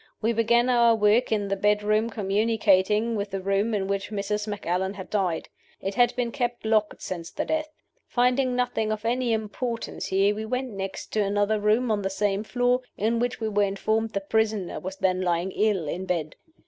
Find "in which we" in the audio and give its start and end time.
12.97-13.47